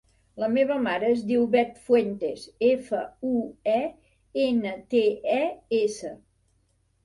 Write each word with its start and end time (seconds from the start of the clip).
La 0.43 0.47
meva 0.51 0.77
mare 0.85 1.09
es 1.15 1.21
diu 1.31 1.43
Beth 1.55 1.77
Fuentes: 1.89 2.47
efa, 2.69 3.03
u, 3.35 3.35
e, 3.77 3.79
ena, 4.49 4.75
te, 4.97 5.07
e, 5.39 5.41
essa. 5.85 6.15